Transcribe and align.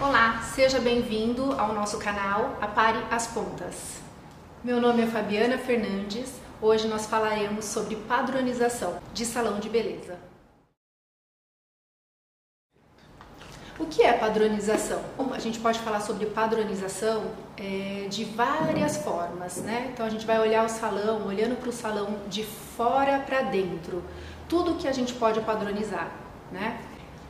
Olá, 0.00 0.40
seja 0.54 0.80
bem-vindo 0.80 1.52
ao 1.60 1.74
nosso 1.74 1.98
canal 1.98 2.56
Apare 2.58 3.04
as 3.10 3.26
Pontas. 3.26 4.00
Meu 4.64 4.80
nome 4.80 5.02
é 5.02 5.06
Fabiana 5.06 5.58
Fernandes. 5.58 6.40
Hoje 6.58 6.88
nós 6.88 7.04
falaremos 7.04 7.66
sobre 7.66 7.96
padronização 7.96 8.98
de 9.12 9.26
salão 9.26 9.60
de 9.60 9.68
beleza. 9.68 10.18
O 13.78 13.84
que 13.84 14.02
é 14.02 14.14
padronização? 14.14 15.02
A 15.34 15.38
gente 15.38 15.60
pode 15.60 15.78
falar 15.80 16.00
sobre 16.00 16.24
padronização 16.24 17.32
é, 17.58 18.06
de 18.08 18.24
várias 18.24 18.96
formas, 18.96 19.58
né? 19.58 19.90
Então 19.92 20.06
a 20.06 20.08
gente 20.10 20.24
vai 20.24 20.40
olhar 20.40 20.64
o 20.64 20.68
salão, 20.70 21.26
olhando 21.26 21.60
para 21.60 21.68
o 21.68 21.72
salão 21.72 22.20
de 22.26 22.42
fora 22.42 23.18
para 23.18 23.42
dentro, 23.42 24.02
tudo 24.48 24.76
que 24.76 24.88
a 24.88 24.92
gente 24.92 25.12
pode 25.12 25.40
padronizar, 25.42 26.10
né? 26.50 26.80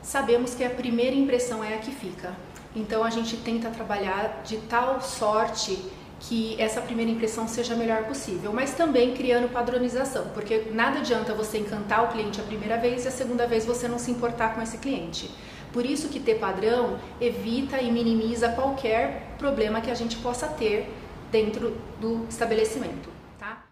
Sabemos 0.01 0.55
que 0.55 0.63
a 0.63 0.69
primeira 0.69 1.15
impressão 1.17 1.61
é 1.61 1.75
a 1.75 1.77
que 1.77 1.91
fica. 1.91 2.33
Então 2.75 3.03
a 3.03 3.09
gente 3.09 3.37
tenta 3.37 3.69
trabalhar 3.69 4.43
de 4.43 4.57
tal 4.57 5.01
sorte 5.01 5.77
que 6.21 6.55
essa 6.61 6.81
primeira 6.81 7.11
impressão 7.11 7.47
seja 7.47 7.73
a 7.73 7.77
melhor 7.77 8.03
possível, 8.05 8.53
mas 8.53 8.75
também 8.75 9.15
criando 9.15 9.51
padronização, 9.51 10.29
porque 10.33 10.67
nada 10.71 10.99
adianta 10.99 11.33
você 11.33 11.57
encantar 11.57 12.05
o 12.05 12.09
cliente 12.09 12.39
a 12.39 12.43
primeira 12.43 12.77
vez 12.77 13.05
e 13.05 13.07
a 13.07 13.11
segunda 13.11 13.47
vez 13.47 13.65
você 13.65 13.87
não 13.87 13.97
se 13.97 14.11
importar 14.11 14.53
com 14.53 14.61
esse 14.61 14.77
cliente. 14.77 15.31
Por 15.73 15.85
isso 15.85 16.09
que 16.09 16.19
ter 16.19 16.35
padrão 16.35 16.99
evita 17.19 17.81
e 17.81 17.91
minimiza 17.91 18.49
qualquer 18.49 19.35
problema 19.37 19.81
que 19.81 19.89
a 19.89 19.95
gente 19.95 20.17
possa 20.17 20.47
ter 20.47 20.87
dentro 21.31 21.75
do 21.99 22.25
estabelecimento. 22.29 23.09
Tá? 23.39 23.65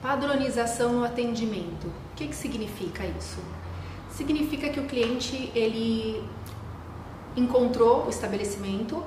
Padronização 0.00 0.92
no 0.92 1.04
atendimento. 1.04 1.88
O 2.12 2.16
que, 2.16 2.28
que 2.28 2.36
significa 2.36 3.04
isso? 3.04 3.40
Significa 4.18 4.68
que 4.68 4.80
o 4.80 4.84
cliente 4.84 5.50
ele 5.54 6.20
encontrou 7.36 8.06
o 8.06 8.10
estabelecimento 8.10 9.00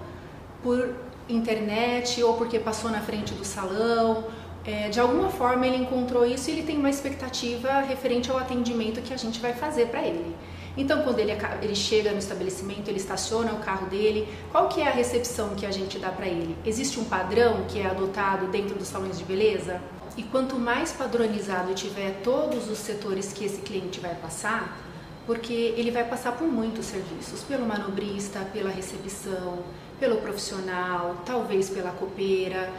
por 0.64 0.96
internet 1.28 2.24
ou 2.24 2.36
porque 2.36 2.58
passou 2.58 2.90
na 2.90 3.02
frente 3.02 3.34
do 3.34 3.44
salão. 3.44 4.24
É, 4.64 4.88
de 4.90 5.00
alguma 5.02 5.30
forma 5.30 5.68
ele 5.68 5.78
encontrou 5.78 6.26
isso 6.26 6.50
e 6.50 6.54
ele 6.54 6.64
tem 6.64 6.78
uma 6.78 6.90
expectativa 6.90 7.82
referente 7.82 8.32
ao 8.32 8.38
atendimento 8.38 9.02
que 9.02 9.14
a 9.14 9.18
gente 9.18 9.40
vai 9.42 9.54
fazer 9.54 9.88
para 9.88 10.02
ele. 10.02 10.34
Então, 10.78 11.02
quando 11.02 11.20
ele, 11.20 11.34
ele 11.62 11.76
chega 11.76 12.12
no 12.12 12.20
estabelecimento, 12.20 12.88
ele 12.88 12.98
estaciona 12.98 13.52
o 13.52 13.60
carro 13.60 13.88
dele, 13.88 14.26
qual 14.52 14.70
que 14.70 14.80
é 14.80 14.88
a 14.88 14.92
recepção 14.92 15.50
que 15.56 15.66
a 15.66 15.72
gente 15.72 16.00
dá 16.00 16.10
para 16.10 16.28
ele? 16.28 16.56
Existe 16.66 16.98
um 16.98 17.04
padrão 17.04 17.66
que 17.68 17.80
é 17.80 17.88
adotado 17.88 18.48
dentro 18.48 18.76
dos 18.76 18.88
salões 18.88 19.18
de 19.18 19.26
beleza? 19.26 19.82
E 20.16 20.24
quanto 20.24 20.56
mais 20.56 20.94
padronizado 20.94 21.74
tiver 21.74 22.22
todos 22.24 22.70
os 22.70 22.78
setores 22.78 23.34
que 23.34 23.44
esse 23.44 23.60
cliente 23.62 24.00
vai 24.00 24.16
passar, 24.16 24.78
porque 25.26 25.74
ele 25.78 25.92
vai 25.92 26.08
passar 26.08 26.34
por 26.34 26.48
muitos 26.48 26.86
serviços, 26.86 27.44
pelo 27.44 27.66
manobrista, 27.66 28.40
pela 28.52 28.70
recepção, 28.70 29.64
pelo 30.00 30.18
profissional, 30.18 31.18
talvez 31.26 31.70
pela 31.70 31.92
copeira, 31.92 32.72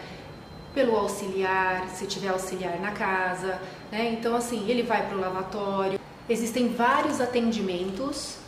pelo 0.74 0.96
auxiliar, 0.96 1.88
se 1.88 2.06
tiver 2.06 2.28
auxiliar 2.28 2.80
na 2.80 2.92
casa, 2.92 3.60
né? 3.90 4.10
Então 4.12 4.34
assim, 4.34 4.68
ele 4.68 4.82
vai 4.82 5.06
para 5.06 5.16
o 5.16 5.20
lavatório. 5.20 6.00
Existem 6.28 6.68
vários 6.68 7.20
atendimentos 7.20 8.38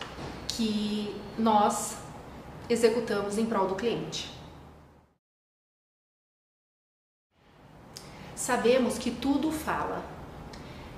que 0.47 1.15
nós 1.37 1.97
executamos 2.69 3.37
em 3.37 3.45
prol 3.45 3.67
do 3.67 3.75
cliente. 3.75 4.33
Sabemos 8.35 8.97
que 8.97 9.09
tudo 9.09 9.51
fala, 9.51 10.03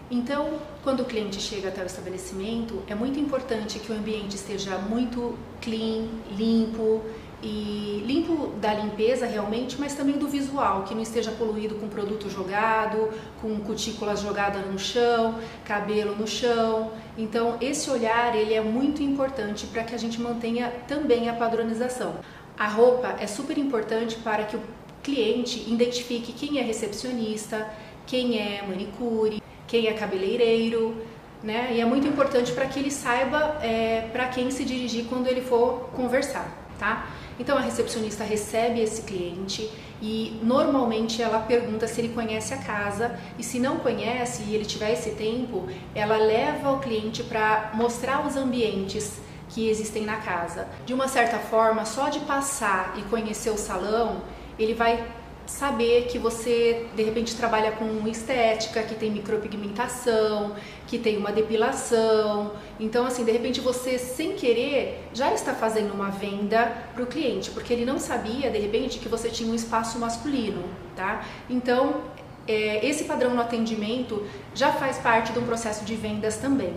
então, 0.09 0.59
quando 0.87 1.01
o 1.01 1.05
cliente 1.05 1.41
chega 1.41 1.67
até 1.67 1.83
o 1.83 1.85
estabelecimento, 1.85 2.81
é 2.87 2.95
muito 2.95 3.19
importante 3.19 3.77
que 3.77 3.91
o 3.91 3.93
ambiente 3.93 4.37
esteja 4.37 4.77
muito 4.77 5.37
clean, 5.59 6.07
limpo 6.31 7.01
e 7.43 8.01
limpo 8.05 8.53
da 8.61 8.73
limpeza 8.73 9.25
realmente, 9.25 9.77
mas 9.77 9.95
também 9.95 10.17
do 10.17 10.29
visual, 10.29 10.83
que 10.83 10.95
não 10.95 11.01
esteja 11.01 11.29
poluído 11.31 11.75
com 11.75 11.89
produto 11.89 12.29
jogado, 12.29 13.09
com 13.41 13.59
cutículas 13.59 14.21
jogadas 14.21 14.65
no 14.65 14.79
chão, 14.79 15.37
cabelo 15.65 16.15
no 16.15 16.25
chão. 16.25 16.93
Então, 17.17 17.57
esse 17.59 17.89
olhar 17.89 18.33
ele 18.33 18.53
é 18.53 18.61
muito 18.61 19.03
importante 19.03 19.67
para 19.67 19.83
que 19.83 19.93
a 19.93 19.97
gente 19.97 20.21
mantenha 20.21 20.71
também 20.87 21.27
a 21.27 21.33
padronização. 21.33 22.15
A 22.57 22.69
roupa 22.69 23.13
é 23.19 23.27
super 23.27 23.57
importante 23.57 24.15
para 24.15 24.45
que 24.45 24.55
o 24.55 24.61
cliente 25.03 25.69
identifique 25.69 26.31
quem 26.31 26.59
é 26.59 26.61
recepcionista, 26.61 27.67
quem 28.05 28.39
é 28.39 28.65
manicure, 28.65 29.41
quem 29.67 29.87
é 29.87 29.93
cabeleireiro, 29.93 30.95
né? 31.43 31.69
E 31.73 31.81
é 31.81 31.85
muito 31.85 32.07
importante 32.07 32.51
para 32.51 32.65
que 32.65 32.79
ele 32.79 32.91
saiba 32.91 33.59
é, 33.61 34.09
para 34.11 34.27
quem 34.27 34.49
se 34.49 34.63
dirigir 34.63 35.05
quando 35.05 35.27
ele 35.27 35.41
for 35.41 35.89
conversar, 35.95 36.49
tá? 36.79 37.07
Então 37.39 37.57
a 37.57 37.61
recepcionista 37.61 38.23
recebe 38.23 38.79
esse 38.79 39.03
cliente 39.03 39.69
e 40.01 40.39
normalmente 40.41 41.21
ela 41.21 41.39
pergunta 41.39 41.87
se 41.87 42.01
ele 42.01 42.09
conhece 42.09 42.53
a 42.53 42.57
casa 42.57 43.19
e 43.37 43.43
se 43.43 43.59
não 43.59 43.77
conhece 43.77 44.43
e 44.43 44.55
ele 44.55 44.65
tiver 44.65 44.91
esse 44.93 45.11
tempo, 45.11 45.67
ela 45.93 46.17
leva 46.17 46.71
o 46.71 46.79
cliente 46.79 47.23
para 47.23 47.71
mostrar 47.73 48.25
os 48.25 48.35
ambientes 48.35 49.19
que 49.49 49.69
existem 49.69 50.03
na 50.03 50.17
casa. 50.17 50.67
De 50.85 50.93
uma 50.93 51.07
certa 51.07 51.37
forma, 51.37 51.85
só 51.85 52.09
de 52.09 52.19
passar 52.21 52.95
e 52.97 53.03
conhecer 53.03 53.49
o 53.49 53.57
salão, 53.57 54.21
ele 54.57 54.73
vai 54.73 55.05
saber 55.47 56.07
que 56.07 56.19
você 56.19 56.85
de 56.95 57.03
repente 57.03 57.35
trabalha 57.35 57.71
com 57.71 58.07
estética, 58.07 58.83
que 58.83 58.95
tem 58.95 59.09
micropigmentação, 59.09 60.55
que 60.85 60.99
tem 60.99 61.17
uma 61.17 61.31
depilação. 61.31 62.51
Então, 62.79 63.05
assim, 63.05 63.23
de 63.23 63.31
repente 63.31 63.61
você 63.61 63.97
sem 63.97 64.33
querer 64.33 65.07
já 65.13 65.33
está 65.33 65.53
fazendo 65.53 65.93
uma 65.93 66.09
venda 66.09 66.71
para 66.93 67.03
o 67.03 67.07
cliente, 67.07 67.49
porque 67.51 67.73
ele 67.73 67.85
não 67.85 67.97
sabia 67.97 68.51
de 68.51 68.59
repente 68.59 68.99
que 68.99 69.07
você 69.07 69.29
tinha 69.29 69.49
um 69.51 69.55
espaço 69.55 69.97
masculino, 69.97 70.63
tá? 70.95 71.25
Então, 71.49 72.01
é, 72.47 72.85
esse 72.85 73.05
padrão 73.05 73.33
no 73.33 73.41
atendimento 73.41 74.25
já 74.53 74.71
faz 74.73 74.97
parte 74.97 75.33
de 75.33 75.39
um 75.39 75.45
processo 75.45 75.83
de 75.83 75.95
vendas 75.95 76.37
também. 76.37 76.73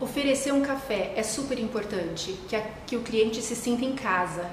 Oferecer 0.00 0.52
um 0.52 0.62
café 0.62 1.12
é 1.16 1.22
super 1.24 1.58
importante, 1.58 2.38
que, 2.48 2.54
a, 2.54 2.62
que 2.86 2.96
o 2.96 3.00
cliente 3.00 3.42
se 3.42 3.56
sinta 3.56 3.84
em 3.84 3.94
casa. 3.94 4.46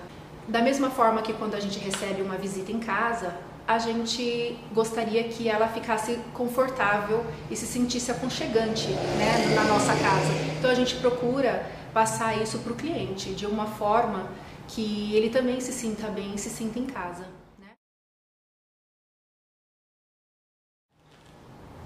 Da 0.48 0.62
mesma 0.62 0.90
forma 0.90 1.22
que 1.22 1.34
quando 1.34 1.56
a 1.56 1.60
gente 1.60 1.78
recebe 1.78 2.22
uma 2.22 2.36
visita 2.36 2.72
em 2.72 2.80
casa, 2.80 3.36
a 3.68 3.80
gente 3.80 4.58
gostaria 4.74 5.24
que 5.24 5.50
ela 5.50 5.68
ficasse 5.68 6.20
confortável 6.34 7.26
e 7.50 7.56
se 7.56 7.66
sentisse 7.66 8.12
aconchegante 8.12 8.88
né, 8.88 9.56
na 9.56 9.64
nossa 9.64 9.94
casa. 9.96 10.32
Então 10.58 10.70
a 10.70 10.76
gente 10.76 10.96
procura 10.96 11.66
passar 11.94 12.40
isso 12.42 12.60
para 12.60 12.74
o 12.74 12.76
cliente 12.76 13.34
de 13.34 13.46
uma 13.46 13.66
forma 13.66 14.30
que 14.68 15.16
ele 15.16 15.30
também 15.30 15.60
se 15.60 15.72
sinta 15.72 16.08
bem 16.10 16.36
e 16.36 16.38
se 16.38 16.50
sinta 16.50 16.78
em 16.78 16.86
casa. 16.86 17.26
Né? 17.58 17.72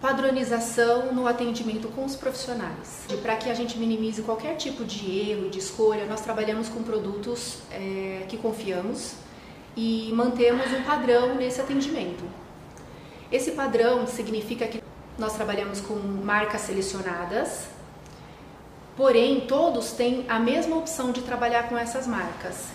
Padronização 0.02 1.14
no 1.14 1.28
atendimento 1.28 1.88
com 1.90 2.04
os 2.04 2.16
profissionais. 2.16 3.06
Para 3.22 3.38
que 3.38 3.50
a 3.50 3.54
gente 3.54 3.78
minimize 3.78 4.22
qualquer 4.22 4.58
tipo 4.58 4.84
de 4.84 5.30
erro, 5.32 5.50
de 5.50 5.60
escolha, 5.60 6.06
nós 6.06 6.22
trabalhamos 6.22 6.68
com 6.68 6.84
produtos 6.84 7.60
é, 7.72 8.26
que 8.28 8.38
confiamos 8.38 9.16
e 9.76 10.12
mantemos 10.14 10.72
um 10.74 10.84
padrão 10.84 11.36
nesse 11.36 11.62
atendimento. 11.62 12.24
Esse 13.32 13.52
padrão 13.52 14.08
significa 14.08 14.68
que 14.68 14.82
nós 15.18 15.34
trabalhamos 15.34 15.82
com 15.82 15.94
marcas 15.96 16.62
selecionadas, 16.62 17.68
porém 18.96 19.42
todos 19.42 19.92
têm 19.92 20.26
a 20.28 20.40
mesma 20.40 20.78
opção 20.78 21.12
de 21.12 21.22
trabalhar 21.22 21.70
com 21.70 21.78
essas 21.78 22.08
marcas. 22.08 22.68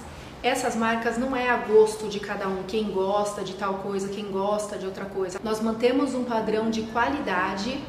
Essas 0.42 0.76
marcas 0.76 1.16
não 1.16 1.34
é 1.34 1.48
a 1.48 1.56
gosto 1.56 2.06
de 2.06 2.20
cada 2.20 2.46
um, 2.46 2.64
quem 2.64 2.90
gosta 2.90 3.42
de 3.42 3.54
tal 3.54 3.76
coisa, 3.76 4.08
quem 4.08 4.30
gosta 4.30 4.76
de 4.76 4.84
outra 4.84 5.06
coisa. 5.06 5.40
Nós 5.42 5.60
mantemos 5.60 6.14
um 6.14 6.22
padrão 6.22 6.70
de 6.70 6.82
qualidade 6.82 7.82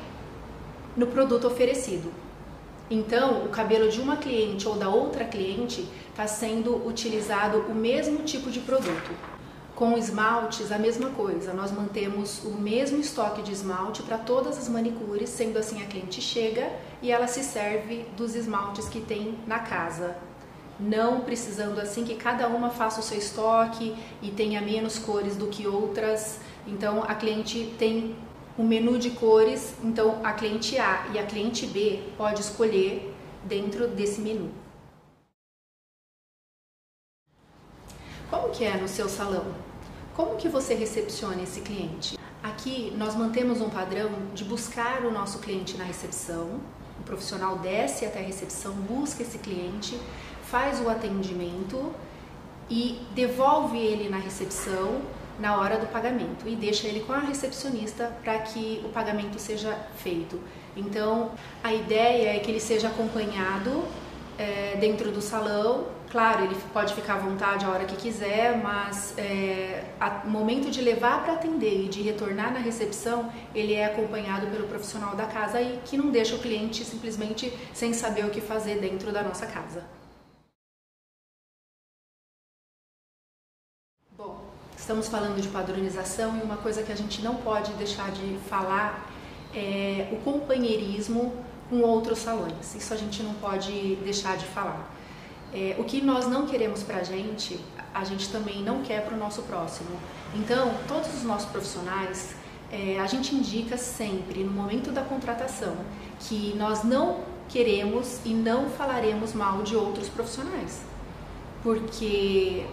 no 0.95 1.07
produto 1.07 1.47
oferecido. 1.47 2.24
Então, 2.89 3.43
o 3.45 3.49
cabelo 3.49 3.89
de 3.89 3.99
uma 3.99 4.17
cliente 4.17 4.67
ou 4.67 4.75
da 4.75 4.89
outra 4.89 5.25
cliente 5.25 5.87
está 6.09 6.27
sendo 6.27 6.87
utilizado 6.87 7.59
o 7.67 7.73
mesmo 7.73 8.23
tipo 8.23 8.51
de 8.51 8.59
produto. 8.59 9.11
Com 9.75 9.97
esmaltes, 9.97 10.71
a 10.71 10.77
mesma 10.77 11.09
coisa. 11.09 11.51
Nós 11.51 11.71
mantemos 11.71 12.43
o 12.43 12.51
mesmo 12.51 12.99
estoque 12.99 13.41
de 13.41 13.51
esmalte 13.51 14.03
para 14.03 14.17
todas 14.17 14.57
as 14.57 14.69
manicures, 14.69 15.29
sendo 15.29 15.57
assim 15.57 15.81
a 15.81 15.85
cliente 15.85 16.21
chega 16.21 16.71
e 17.01 17.11
ela 17.11 17.27
se 17.27 17.43
serve 17.43 18.05
dos 18.15 18.35
esmaltes 18.35 18.87
que 18.87 19.01
tem 19.01 19.37
na 19.47 19.59
casa. 19.59 20.15
Não 20.79 21.21
precisando 21.21 21.79
assim 21.79 22.03
que 22.03 22.15
cada 22.15 22.47
uma 22.47 22.69
faça 22.69 22.99
o 22.99 23.03
seu 23.03 23.17
estoque 23.17 23.95
e 24.21 24.29
tenha 24.29 24.61
menos 24.61 24.99
cores 24.99 25.35
do 25.35 25.47
que 25.47 25.67
outras. 25.67 26.39
Então 26.67 27.03
a 27.03 27.15
cliente 27.15 27.73
tem 27.79 28.15
um 28.57 28.65
menu 28.65 28.97
de 28.97 29.11
cores, 29.11 29.75
então 29.83 30.21
a 30.23 30.31
cliente 30.31 30.77
A 30.77 31.07
e 31.13 31.19
a 31.19 31.25
cliente 31.25 31.65
B 31.67 32.01
pode 32.17 32.41
escolher 32.41 33.13
dentro 33.43 33.87
desse 33.87 34.21
menu. 34.21 34.49
Como 38.29 38.49
que 38.49 38.63
é 38.63 38.77
no 38.77 38.87
seu 38.87 39.07
salão? 39.07 39.53
Como 40.15 40.37
que 40.37 40.47
você 40.47 40.73
recepciona 40.73 41.41
esse 41.43 41.61
cliente? 41.61 42.17
Aqui 42.41 42.93
nós 42.97 43.15
mantemos 43.15 43.59
um 43.59 43.69
padrão 43.69 44.09
de 44.33 44.43
buscar 44.45 45.03
o 45.05 45.11
nosso 45.11 45.39
cliente 45.39 45.75
na 45.77 45.83
recepção, 45.83 46.61
O 46.99 47.03
profissional 47.03 47.57
desce 47.57 48.05
até 48.05 48.19
a 48.19 48.23
recepção, 48.23 48.73
busca 48.73 49.21
esse 49.21 49.37
cliente, 49.37 49.99
faz 50.43 50.79
o 50.79 50.89
atendimento 50.89 51.93
e 52.69 53.01
devolve 53.13 53.77
ele 53.77 54.09
na 54.09 54.17
recepção 54.17 55.01
na 55.39 55.57
hora 55.57 55.77
do 55.77 55.87
pagamento 55.87 56.47
e 56.47 56.55
deixa 56.55 56.87
ele 56.87 57.01
com 57.01 57.13
a 57.13 57.19
recepcionista 57.19 58.15
para 58.23 58.39
que 58.39 58.81
o 58.85 58.89
pagamento 58.89 59.39
seja 59.39 59.77
feito. 59.97 60.39
Então, 60.75 61.31
a 61.63 61.73
ideia 61.73 62.35
é 62.35 62.39
que 62.39 62.51
ele 62.51 62.59
seja 62.59 62.87
acompanhado 62.87 63.83
é, 64.37 64.77
dentro 64.79 65.11
do 65.11 65.21
salão. 65.21 65.87
Claro, 66.11 66.45
ele 66.45 66.55
pode 66.71 66.93
ficar 66.93 67.15
à 67.15 67.17
vontade 67.17 67.65
a 67.65 67.69
hora 67.69 67.83
que 67.83 67.95
quiser, 67.95 68.57
mas 68.57 69.13
é, 69.17 69.83
o 70.23 70.29
momento 70.29 70.69
de 70.69 70.81
levar 70.81 71.23
para 71.23 71.33
atender 71.33 71.85
e 71.85 71.87
de 71.89 72.01
retornar 72.01 72.53
na 72.53 72.59
recepção, 72.59 73.31
ele 73.53 73.73
é 73.73 73.85
acompanhado 73.85 74.47
pelo 74.47 74.67
profissional 74.67 75.15
da 75.15 75.25
casa 75.25 75.61
e 75.61 75.79
que 75.83 75.97
não 75.97 76.09
deixa 76.09 76.35
o 76.35 76.39
cliente 76.39 76.85
simplesmente 76.85 77.51
sem 77.73 77.93
saber 77.93 78.25
o 78.25 78.29
que 78.29 78.39
fazer 78.39 78.79
dentro 78.79 79.11
da 79.11 79.23
nossa 79.23 79.45
casa. 79.45 79.83
Estamos 84.85 85.07
falando 85.07 85.41
de 85.41 85.47
padronização 85.47 86.37
e 86.37 86.43
uma 86.43 86.57
coisa 86.57 86.83
que 86.83 86.91
a 86.91 86.95
gente 86.95 87.19
não 87.23 87.37
pode 87.37 87.71
deixar 87.73 88.11
de 88.11 88.37
falar 88.47 89.09
é 89.51 90.07
o 90.11 90.17
companheirismo 90.17 91.33
com 91.71 91.81
outros 91.81 92.19
salões. 92.19 92.75
Isso 92.75 92.93
a 92.93 92.95
gente 92.95 93.23
não 93.23 93.33
pode 93.33 93.95
deixar 94.03 94.37
de 94.37 94.45
falar. 94.45 94.93
É, 95.51 95.75
o 95.79 95.83
que 95.83 96.01
nós 96.01 96.27
não 96.27 96.45
queremos 96.45 96.83
para 96.83 96.97
a 96.97 97.03
gente, 97.03 97.59
a 97.91 98.03
gente 98.03 98.29
também 98.29 98.61
não 98.61 98.83
quer 98.83 99.03
para 99.03 99.15
o 99.15 99.17
nosso 99.17 99.41
próximo. 99.41 99.89
Então, 100.35 100.71
todos 100.87 101.11
os 101.15 101.23
nossos 101.23 101.49
profissionais, 101.49 102.35
é, 102.71 102.99
a 102.99 103.07
gente 103.07 103.33
indica 103.33 103.77
sempre, 103.77 104.43
no 104.43 104.51
momento 104.51 104.91
da 104.91 105.01
contratação, 105.01 105.75
que 106.19 106.53
nós 106.57 106.83
não 106.83 107.21
queremos 107.49 108.19
e 108.23 108.35
não 108.35 108.69
falaremos 108.69 109.33
mal 109.33 109.63
de 109.63 109.75
outros 109.75 110.09
profissionais. 110.09 110.83
Porque 111.63 112.67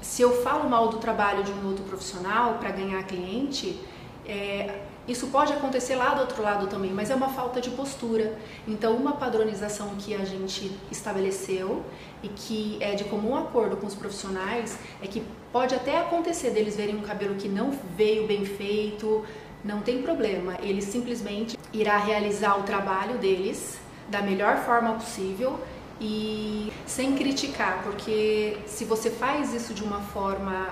se 0.00 0.22
eu 0.22 0.42
falo 0.42 0.68
mal 0.68 0.88
do 0.88 0.98
trabalho 0.98 1.42
de 1.42 1.52
um 1.52 1.66
outro 1.66 1.84
profissional 1.84 2.54
para 2.54 2.70
ganhar 2.70 3.02
cliente, 3.04 3.80
é, 4.26 4.80
isso 5.08 5.26
pode 5.28 5.52
acontecer 5.52 5.96
lá 5.96 6.14
do 6.14 6.20
outro 6.20 6.42
lado 6.42 6.66
também, 6.68 6.92
mas 6.92 7.10
é 7.10 7.14
uma 7.14 7.30
falta 7.30 7.60
de 7.60 7.70
postura. 7.70 8.38
Então, 8.68 8.94
uma 8.96 9.12
padronização 9.12 9.96
que 9.98 10.14
a 10.14 10.24
gente 10.24 10.70
estabeleceu 10.90 11.82
e 12.22 12.28
que 12.28 12.78
é 12.80 12.94
de 12.94 13.04
comum 13.04 13.34
acordo 13.34 13.76
com 13.76 13.86
os 13.86 13.94
profissionais 13.94 14.78
é 15.02 15.06
que 15.06 15.22
pode 15.52 15.74
até 15.74 15.98
acontecer 15.98 16.50
deles 16.50 16.76
verem 16.76 16.96
um 16.96 17.02
cabelo 17.02 17.34
que 17.34 17.48
não 17.48 17.72
veio 17.96 18.26
bem 18.26 18.44
feito, 18.44 19.24
não 19.64 19.80
tem 19.80 20.00
problema, 20.00 20.56
ele 20.62 20.80
simplesmente 20.80 21.58
irá 21.72 21.98
realizar 21.98 22.58
o 22.58 22.62
trabalho 22.62 23.18
deles 23.18 23.78
da 24.08 24.22
melhor 24.22 24.58
forma 24.58 24.94
possível 24.94 25.58
e 26.00 26.72
sem 26.86 27.14
criticar, 27.14 27.82
porque 27.82 28.58
se 28.66 28.84
você 28.84 29.10
faz 29.10 29.52
isso 29.52 29.74
de 29.74 29.84
uma 29.84 30.00
forma 30.00 30.68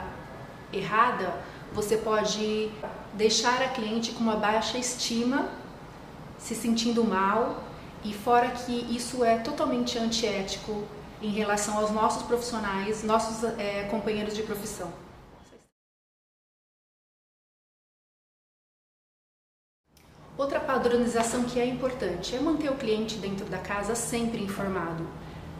errada, 0.72 1.34
você 1.72 1.96
pode 1.96 2.70
deixar 3.12 3.62
a 3.62 3.68
cliente 3.68 4.12
com 4.12 4.20
uma 4.20 4.36
baixa 4.36 4.78
estima, 4.78 5.48
se 6.38 6.54
sentindo 6.54 7.04
mal, 7.04 7.62
e 8.04 8.14
fora 8.14 8.48
que 8.50 8.72
isso 8.94 9.24
é 9.24 9.38
totalmente 9.38 9.98
antiético 9.98 10.84
em 11.20 11.30
relação 11.30 11.76
aos 11.78 11.90
nossos 11.90 12.22
profissionais, 12.22 13.02
nossos 13.02 13.44
é, 13.58 13.82
companheiros 13.90 14.34
de 14.34 14.42
profissão. 14.42 14.90
Outra 20.38 20.60
padronização 20.60 21.42
que 21.42 21.58
é 21.58 21.66
importante 21.66 22.36
é 22.36 22.38
manter 22.38 22.70
o 22.70 22.76
cliente 22.76 23.16
dentro 23.16 23.44
da 23.46 23.58
casa 23.58 23.96
sempre 23.96 24.40
informado. 24.40 25.04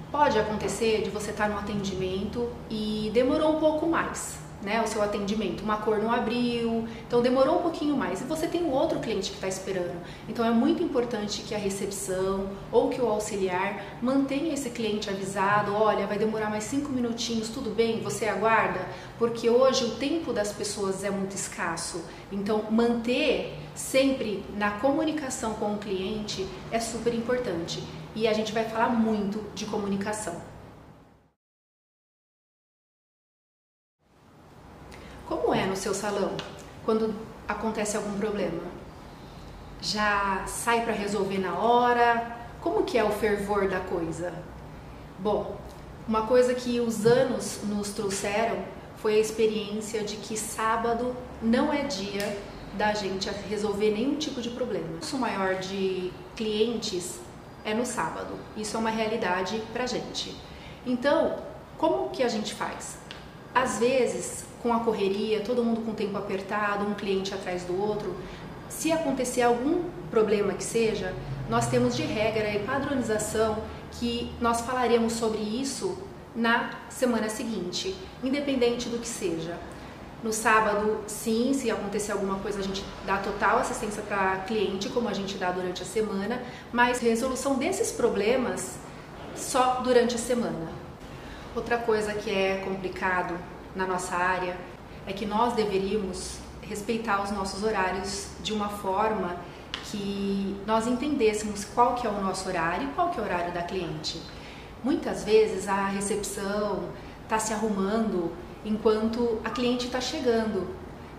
Pode 0.08 0.38
acontecer 0.38 1.02
de 1.02 1.10
você 1.10 1.32
estar 1.32 1.48
no 1.48 1.58
atendimento 1.58 2.48
e 2.70 3.10
demorou 3.12 3.56
um 3.56 3.58
pouco 3.58 3.88
mais, 3.88 4.38
né, 4.62 4.80
o 4.80 4.86
seu 4.86 5.02
atendimento, 5.02 5.62
uma 5.64 5.78
cor 5.78 5.98
não 5.98 6.12
abriu, 6.12 6.86
então 7.06 7.20
demorou 7.20 7.58
um 7.58 7.62
pouquinho 7.62 7.96
mais 7.96 8.20
e 8.20 8.24
você 8.24 8.46
tem 8.46 8.62
um 8.62 8.70
outro 8.70 9.00
cliente 9.00 9.30
que 9.30 9.36
está 9.36 9.48
esperando. 9.48 10.00
Então 10.28 10.44
é 10.44 10.50
muito 10.52 10.80
importante 10.80 11.42
que 11.42 11.56
a 11.56 11.58
recepção 11.58 12.48
ou 12.70 12.88
que 12.88 13.00
o 13.00 13.08
auxiliar 13.08 13.98
mantenha 14.00 14.54
esse 14.54 14.70
cliente 14.70 15.10
avisado, 15.10 15.74
olha, 15.74 16.06
vai 16.06 16.18
demorar 16.18 16.50
mais 16.50 16.62
cinco 16.62 16.92
minutinhos, 16.92 17.48
tudo 17.48 17.70
bem, 17.70 18.00
você 18.00 18.26
aguarda, 18.26 18.80
porque 19.18 19.50
hoje 19.50 19.84
o 19.86 19.90
tempo 19.96 20.32
das 20.32 20.52
pessoas 20.52 21.02
é 21.02 21.10
muito 21.10 21.34
escasso. 21.34 22.04
Então 22.30 22.62
manter 22.70 23.58
sempre 23.78 24.44
na 24.56 24.72
comunicação 24.72 25.54
com 25.54 25.74
o 25.74 25.78
cliente 25.78 26.46
é 26.70 26.80
super 26.80 27.14
importante 27.14 27.82
e 28.14 28.26
a 28.26 28.32
gente 28.32 28.52
vai 28.52 28.64
falar 28.64 28.88
muito 28.88 29.40
de 29.54 29.66
comunicação. 29.66 30.42
Como 35.26 35.54
é 35.54 35.64
no 35.64 35.76
seu 35.76 35.94
salão 35.94 36.36
quando 36.84 37.14
acontece 37.46 37.96
algum 37.96 38.18
problema? 38.18 38.62
Já 39.80 40.44
sai 40.46 40.84
para 40.84 40.92
resolver 40.92 41.38
na 41.38 41.56
hora? 41.56 42.36
Como 42.60 42.82
que 42.82 42.98
é 42.98 43.04
o 43.04 43.12
fervor 43.12 43.68
da 43.68 43.78
coisa? 43.78 44.34
Bom, 45.20 45.56
uma 46.08 46.26
coisa 46.26 46.52
que 46.52 46.80
os 46.80 47.06
anos 47.06 47.60
nos 47.62 47.90
trouxeram 47.90 48.64
foi 48.96 49.14
a 49.14 49.20
experiência 49.20 50.02
de 50.02 50.16
que 50.16 50.36
sábado 50.36 51.14
não 51.40 51.72
é 51.72 51.84
dia 51.84 52.36
da 52.76 52.94
gente 52.94 53.28
resolver 53.48 53.90
nenhum 53.90 54.16
tipo 54.16 54.40
de 54.40 54.50
problema. 54.50 54.98
O 55.12 55.16
maior 55.16 55.56
de 55.56 56.12
clientes 56.36 57.20
é 57.64 57.74
no 57.74 57.84
sábado. 57.84 58.34
Isso 58.56 58.76
é 58.76 58.80
uma 58.80 58.90
realidade 58.90 59.62
pra 59.72 59.86
gente. 59.86 60.34
Então, 60.86 61.36
como 61.76 62.10
que 62.10 62.22
a 62.22 62.28
gente 62.28 62.54
faz? 62.54 62.98
Às 63.54 63.78
vezes, 63.78 64.44
com 64.62 64.72
a 64.72 64.80
correria, 64.80 65.40
todo 65.40 65.64
mundo 65.64 65.80
com 65.82 65.92
o 65.92 65.94
tempo 65.94 66.16
apertado, 66.16 66.84
um 66.84 66.94
cliente 66.94 67.34
atrás 67.34 67.64
do 67.64 67.80
outro, 67.80 68.16
se 68.68 68.92
acontecer 68.92 69.42
algum 69.42 69.84
problema 70.10 70.52
que 70.52 70.64
seja, 70.64 71.14
nós 71.48 71.68
temos 71.68 71.96
de 71.96 72.02
regra 72.02 72.50
e 72.50 72.60
padronização 72.60 73.58
que 73.92 74.30
nós 74.40 74.60
falaremos 74.60 75.14
sobre 75.14 75.38
isso 75.38 75.98
na 76.34 76.70
semana 76.88 77.28
seguinte, 77.28 77.96
independente 78.22 78.88
do 78.88 78.98
que 78.98 79.08
seja. 79.08 79.58
No 80.22 80.32
sábado, 80.32 80.98
sim, 81.06 81.54
se 81.54 81.70
acontecer 81.70 82.10
alguma 82.10 82.40
coisa, 82.40 82.58
a 82.58 82.62
gente 82.62 82.84
dá 83.06 83.18
total 83.18 83.58
assistência 83.58 84.02
para 84.02 84.38
cliente, 84.38 84.88
como 84.88 85.08
a 85.08 85.12
gente 85.12 85.38
dá 85.38 85.52
durante 85.52 85.82
a 85.82 85.86
semana, 85.86 86.42
mas 86.72 86.98
resolução 86.98 87.54
desses 87.54 87.92
problemas 87.92 88.76
só 89.36 89.80
durante 89.82 90.16
a 90.16 90.18
semana. 90.18 90.72
Outra 91.54 91.78
coisa 91.78 92.12
que 92.14 92.30
é 92.30 92.62
complicado 92.64 93.34
na 93.76 93.86
nossa 93.86 94.16
área 94.16 94.56
é 95.06 95.12
que 95.12 95.24
nós 95.24 95.54
deveríamos 95.54 96.38
respeitar 96.62 97.22
os 97.22 97.30
nossos 97.30 97.62
horários 97.62 98.26
de 98.42 98.52
uma 98.52 98.68
forma 98.68 99.36
que 99.84 100.60
nós 100.66 100.88
entendêssemos 100.88 101.64
qual 101.64 101.94
que 101.94 102.06
é 102.06 102.10
o 102.10 102.20
nosso 102.20 102.48
horário 102.48 102.88
e 102.88 102.92
qual 102.92 103.10
que 103.10 103.18
é 103.18 103.22
o 103.22 103.24
horário 103.24 103.54
da 103.54 103.62
cliente. 103.62 104.20
Muitas 104.82 105.24
vezes 105.24 105.68
a 105.68 105.86
recepção 105.86 106.88
está 107.24 107.38
se 107.38 107.52
arrumando 107.52 108.32
enquanto 108.64 109.40
a 109.44 109.50
cliente 109.50 109.86
está 109.86 110.00
chegando. 110.00 110.68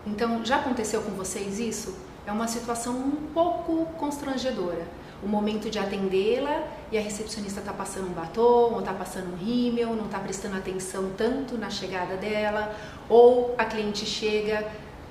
Então, 0.05 0.43
já 0.45 0.57
aconteceu 0.57 1.01
com 1.01 1.11
vocês 1.11 1.59
isso? 1.59 1.95
É 2.25 2.31
uma 2.31 2.47
situação 2.47 2.95
um 2.95 3.31
pouco 3.33 3.85
constrangedora 3.97 4.99
o 5.21 5.27
momento 5.27 5.69
de 5.69 5.77
atendê-la 5.77 6.63
e 6.91 6.97
a 6.97 7.01
recepcionista 7.01 7.59
está 7.59 7.73
passando 7.73 8.07
um 8.07 8.13
batom, 8.13 8.73
ou 8.73 8.79
está 8.79 8.93
passando 8.93 9.33
um 9.33 9.35
rímel, 9.35 9.95
não 9.95 10.05
está 10.05 10.19
prestando 10.19 10.57
atenção 10.57 11.11
tanto 11.17 11.57
na 11.57 11.69
chegada 11.69 12.15
dela, 12.15 12.73
ou 13.09 13.53
a 13.57 13.65
cliente 13.65 14.05
chega 14.05 14.65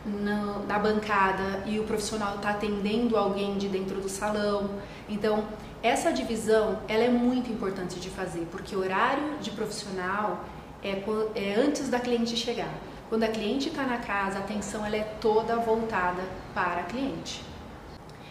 na, 0.04 0.60
na 0.66 0.78
bancada 0.78 1.62
e 1.66 1.78
o 1.78 1.84
profissional 1.84 2.36
está 2.36 2.50
atendendo 2.50 3.16
alguém 3.16 3.58
de 3.58 3.68
dentro 3.68 4.00
do 4.00 4.08
salão. 4.08 4.70
Então, 5.08 5.44
essa 5.82 6.10
divisão 6.10 6.78
ela 6.88 7.04
é 7.04 7.10
muito 7.10 7.52
importante 7.52 8.00
de 8.00 8.08
fazer, 8.08 8.48
porque 8.50 8.74
horário 8.74 9.38
de 9.40 9.50
profissional 9.50 10.44
é, 10.82 11.02
é 11.34 11.54
antes 11.54 11.88
da 11.88 12.00
cliente 12.00 12.36
chegar. 12.36 12.72
Quando 13.08 13.24
a 13.24 13.28
cliente 13.28 13.68
está 13.68 13.84
na 13.84 13.98
casa, 13.98 14.38
a 14.38 14.40
atenção 14.40 14.84
ela 14.84 14.96
é 14.96 15.04
toda 15.20 15.56
voltada 15.56 16.22
para 16.54 16.80
a 16.80 16.84
cliente. 16.84 17.42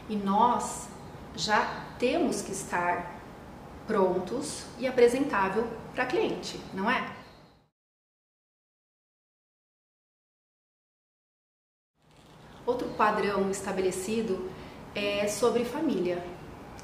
E 0.08 0.16
nós 0.16 0.88
já 1.36 1.84
temos 1.98 2.42
que 2.42 2.52
estar 2.52 3.16
prontos 3.88 4.66
e 4.78 4.88
apresentável 4.88 5.68
para 5.94 6.06
cliente, 6.06 6.60
não 6.74 6.90
é? 6.90 7.16
Outro 12.66 12.90
padrão 12.90 13.50
estabelecido 13.50 14.52
é 14.94 15.28
sobre 15.28 15.64
família 15.64 16.22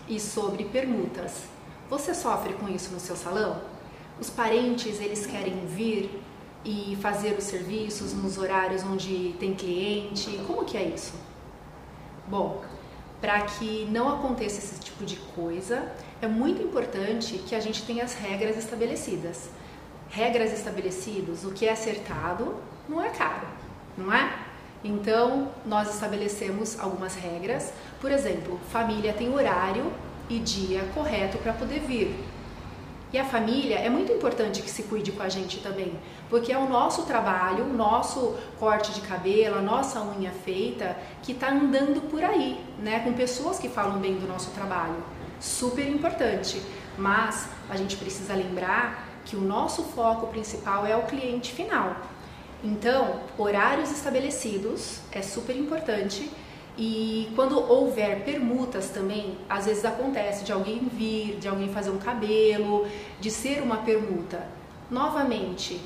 e 0.08 0.20
sobre 0.20 0.64
permutas. 0.66 1.44
Você 1.90 2.16
sofre 2.16 2.54
com 2.54 2.70
isso 2.70 2.94
no 2.94 3.00
seu 3.00 3.16
salão? 3.16 3.73
Os 4.20 4.30
parentes, 4.30 5.00
eles 5.00 5.26
querem 5.26 5.66
vir 5.66 6.22
e 6.64 6.98
fazer 7.02 7.38
os 7.38 7.44
serviços 7.44 8.14
nos 8.14 8.38
horários 8.38 8.84
onde 8.84 9.36
tem 9.40 9.54
cliente? 9.54 10.40
Como 10.48 10.64
que 10.64 10.78
é 10.78 10.84
isso? 10.84 11.14
Bom, 12.28 12.64
para 13.20 13.42
que 13.42 13.86
não 13.92 14.08
aconteça 14.08 14.60
esse 14.60 14.80
tipo 14.80 15.04
de 15.06 15.18
coisa, 15.36 15.92
é 16.22 16.28
muito 16.28 16.62
importante 16.62 17.38
que 17.40 17.56
a 17.56 17.60
gente 17.60 17.84
tenha 17.84 18.04
as 18.04 18.14
regras 18.14 18.58
estabelecidas. 18.58 19.50
Regras 20.10 20.54
estabelecidas, 20.54 21.44
o 21.44 21.52
que 21.52 21.66
é 21.66 21.72
acertado 21.72 22.56
não 22.88 23.02
é 23.02 23.10
caro, 23.10 23.48
não 23.98 24.14
é? 24.14 24.32
Então, 24.84 25.50
nós 25.66 25.94
estabelecemos 25.94 26.80
algumas 26.80 27.16
regras. 27.16 27.74
Por 28.00 28.12
exemplo, 28.12 28.60
família 28.70 29.14
tem 29.14 29.34
horário 29.34 29.92
e 30.30 30.40
dia 30.40 30.84
correto 30.94 31.38
para 31.38 31.54
poder 31.54 31.80
vir. 31.80 32.14
E 33.14 33.20
a 33.20 33.24
família 33.24 33.76
é 33.76 33.90
muito 33.90 34.12
importante 34.12 34.64
que 34.64 34.70
se 34.72 34.84
cuide 34.84 35.12
com 35.12 35.22
a 35.22 35.30
gente 35.30 35.60
também, 35.60 35.94
porque 36.32 36.52
é 36.52 36.58
o 36.58 36.68
nosso 36.68 37.04
trabalho, 37.04 37.66
o 37.66 37.72
nosso 37.72 38.36
corte 38.60 38.92
de 38.92 39.02
cabelo, 39.02 39.60
a 39.60 39.62
nossa 39.62 40.02
unha 40.02 40.32
feita 40.32 40.98
que 41.22 41.34
está 41.34 41.52
andando 41.52 42.10
por 42.10 42.24
aí, 42.24 42.60
né, 42.80 43.02
com 43.02 43.14
pessoas 43.14 43.60
que 43.60 43.70
falam 43.70 44.00
bem 44.00 44.16
do 44.16 44.28
nosso 44.28 44.50
trabalho. 44.50 44.96
Super 45.40 45.88
importante, 45.88 46.60
mas 46.98 47.48
a 47.70 47.78
gente 47.78 47.98
precisa 47.98 48.34
lembrar 48.34 49.08
que 49.24 49.36
o 49.36 49.42
nosso 49.42 49.84
foco 49.84 50.26
principal 50.28 50.84
é 50.84 50.98
o 50.98 51.04
cliente 51.04 51.54
final. 51.54 51.96
Então, 52.64 53.20
horários 53.38 53.92
estabelecidos 53.92 55.02
é 55.12 55.22
super 55.22 55.56
importante 55.56 56.32
e 56.78 57.32
quando 57.36 57.60
houver 57.60 58.24
permutas 58.24 58.90
também, 58.90 59.38
às 59.48 59.66
vezes 59.66 59.86
acontece 59.86 60.44
de 60.44 60.52
alguém 60.52 60.80
vir, 60.92 61.38
de 61.38 61.48
alguém 61.48 61.70
fazer 61.70 61.92
um 61.92 62.00
cabelo, 62.00 62.88
de 63.20 63.30
ser 63.30 63.62
uma 63.62 63.78
permuta. 63.78 64.48
Novamente, 64.90 65.80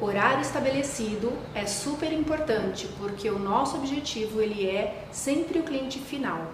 horário 0.00 0.40
estabelecido 0.40 1.32
é 1.54 1.66
super 1.66 2.12
importante 2.12 2.88
porque 2.98 3.30
o 3.30 3.38
nosso 3.38 3.76
objetivo 3.76 4.40
ele 4.40 4.66
é 4.66 5.06
sempre 5.12 5.60
o 5.60 5.62
cliente 5.62 6.00
final. 6.00 6.52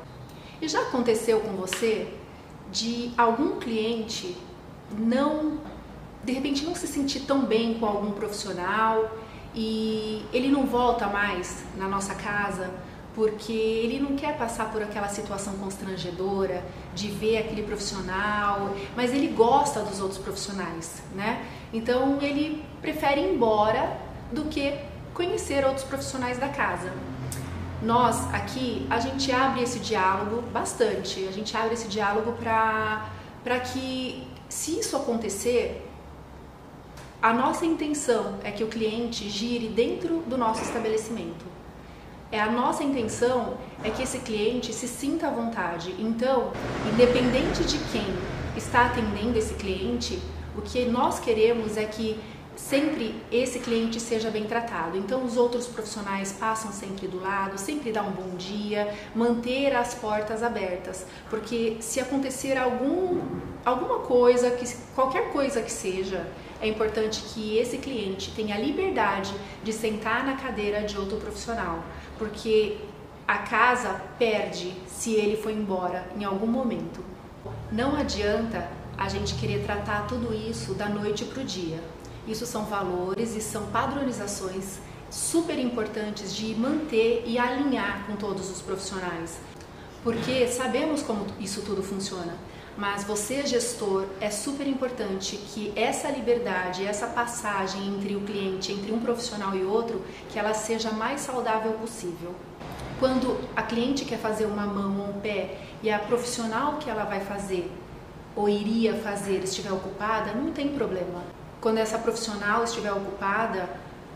E 0.61 0.69
já 0.69 0.83
aconteceu 0.83 1.41
com 1.41 1.53
você 1.53 2.07
de 2.71 3.13
algum 3.17 3.59
cliente 3.59 4.37
não 4.97 5.59
de 6.23 6.33
repente 6.33 6.65
não 6.65 6.75
se 6.75 6.87
sentir 6.87 7.21
tão 7.21 7.47
bem 7.47 7.75
com 7.75 7.87
algum 7.87 8.11
profissional 8.11 9.11
e 9.55 10.23
ele 10.33 10.49
não 10.49 10.67
volta 10.67 11.07
mais 11.07 11.65
na 11.77 11.89
nossa 11.89 12.15
casa 12.15 12.71
porque 13.21 13.53
ele 13.53 14.01
não 14.01 14.17
quer 14.17 14.39
passar 14.39 14.73
por 14.73 14.83
aquela 14.83 15.09
situação 15.09 15.53
constrangedora 15.59 16.65
de 16.95 17.09
ver 17.09 17.37
aquele 17.37 17.63
profissional, 17.63 18.75
mas 18.97 19.13
ele 19.13 19.27
gosta 19.27 19.83
dos 19.83 20.01
outros 20.01 20.19
profissionais, 20.19 21.03
né? 21.15 21.45
Então 21.71 22.17
ele 22.23 22.65
prefere 22.81 23.21
ir 23.21 23.35
embora 23.35 23.99
do 24.33 24.47
que 24.47 24.75
conhecer 25.13 25.67
outros 25.67 25.85
profissionais 25.85 26.39
da 26.39 26.49
casa. 26.49 26.91
Nós 27.83 28.17
aqui 28.33 28.87
a 28.89 28.99
gente 28.99 29.31
abre 29.31 29.65
esse 29.65 29.81
diálogo 29.81 30.41
bastante, 30.51 31.29
a 31.29 31.33
gente 31.33 31.55
abre 31.55 31.75
esse 31.75 31.89
diálogo 31.89 32.33
para 32.33 33.61
que 33.61 34.27
se 34.49 34.79
isso 34.79 34.97
acontecer, 34.97 35.87
a 37.21 37.35
nossa 37.35 37.67
intenção 37.67 38.39
é 38.43 38.51
que 38.51 38.65
o 38.65 38.69
cliente 38.69 39.29
gire 39.29 39.69
dentro 39.69 40.21
do 40.21 40.39
nosso 40.39 40.63
estabelecimento. 40.63 41.60
É 42.33 42.41
a 42.41 42.49
nossa 42.49 42.85
intenção 42.85 43.55
é 43.83 43.91
que 43.91 44.03
esse 44.03 44.21
cliente 44.21 44.73
se 44.73 44.87
sinta 44.87 45.27
à 45.27 45.31
vontade. 45.31 45.97
Então, 45.99 46.53
independente 46.93 47.65
de 47.65 47.77
quem 47.91 48.07
está 48.57 48.87
atendendo 48.87 49.37
esse 49.37 49.55
cliente, 49.55 50.23
o 50.57 50.63
que 50.63 50.85
nós 50.85 51.19
queremos 51.19 51.77
é 51.77 51.85
que 51.85 52.21
sempre 52.55 53.21
esse 53.33 53.59
cliente 53.59 53.99
seja 53.99 54.31
bem 54.31 54.45
tratado. 54.45 54.97
Então, 54.97 55.25
os 55.25 55.37
outros 55.37 55.67
profissionais 55.67 56.31
passam 56.33 56.71
sempre 56.71 57.09
do 57.09 57.21
lado, 57.21 57.59
sempre 57.59 57.91
dar 57.91 58.03
um 58.03 58.13
bom 58.13 58.37
dia, 58.37 58.95
manter 59.13 59.75
as 59.75 59.95
portas 59.95 60.43
abertas, 60.43 61.07
porque 61.29 61.79
se 61.81 61.99
acontecer 61.99 62.57
algum, 62.57 63.21
alguma 63.65 64.01
coisa, 64.01 64.53
que, 64.53 64.73
qualquer 64.95 65.33
coisa 65.33 65.63
que 65.63 65.73
seja, 65.73 66.27
é 66.61 66.69
importante 66.69 67.23
que 67.23 67.57
esse 67.57 67.79
cliente 67.79 68.31
tenha 68.33 68.55
a 68.55 68.59
liberdade 68.59 69.33
de 69.65 69.73
sentar 69.73 70.25
na 70.25 70.37
cadeira 70.37 70.83
de 70.83 70.97
outro 70.99 71.17
profissional, 71.17 71.83
porque 72.19 72.77
a 73.27 73.39
casa 73.39 74.01
perde 74.19 74.75
se 74.87 75.15
ele 75.15 75.37
for 75.37 75.51
embora 75.51 76.07
em 76.19 76.25
algum 76.25 76.47
momento. 76.47 77.03
Não 77.73 77.97
adianta 77.97 78.69
a 78.99 79.09
gente 79.09 79.35
querer 79.37 79.65
tratar 79.65 80.07
tudo 80.07 80.35
isso 80.35 80.75
da 80.75 80.89
noite 80.89 81.25
para 81.25 81.43
o 81.43 81.45
dia. 81.45 81.81
Isso 82.29 82.45
são 82.45 82.67
valores 82.67 83.35
e 83.35 83.41
são 83.41 83.67
padronizações 83.67 84.79
super 85.11 85.59
importantes 85.59 86.35
de 86.35 86.55
manter 86.55 87.25
e 87.27 87.39
alinhar 87.39 88.05
com 88.07 88.15
todos 88.17 88.51
os 88.51 88.61
profissionais, 88.61 89.41
porque 90.05 90.47
sabemos 90.47 91.03
como 91.03 91.27
isso 91.41 91.63
tudo 91.63 91.83
funciona. 91.83 92.35
Mas 92.77 93.05
você, 93.05 93.47
gestor, 93.47 94.07
é 94.21 94.31
super 94.31 94.67
importante 94.67 95.37
que 95.37 95.73
essa 95.77 96.09
liberdade, 96.09 96.87
essa 96.87 97.07
passagem 97.07 97.89
entre 97.89 98.17
o 98.17 98.21
cliente, 98.21 98.73
entre 98.73 98.93
um 98.93 99.01
profissional 99.01 99.55
e 99.55 99.65
outro, 99.65 100.03
que 100.31 100.39
ela 100.39 100.55
seja 100.55 100.91
mais 100.91 101.21
saudável 101.21 101.73
possível. 101.73 102.35
Quando 102.99 103.39
a 103.57 103.63
cliente 103.63 104.05
quer 104.05 104.19
fazer 104.19 104.47
uma 104.47 104.67
mão 104.67 105.01
ou 105.01 105.17
um 105.17 105.21
pé 105.21 105.59
e 105.83 105.91
a 105.91 105.99
profissional 105.99 106.77
que 106.77 106.89
ela 106.89 107.05
vai 107.05 107.21
fazer 107.21 107.71
ou 108.37 108.49
iria 108.49 108.95
fazer 108.95 109.43
estiver 109.43 109.73
ocupada, 109.73 110.33
não 110.33 110.53
tem 110.53 110.69
problema. 110.69 111.23
Quando 111.61 111.79
essa 111.79 111.99
profissional 111.99 112.63
estiver 112.65 112.93
ocupada, 112.93 113.69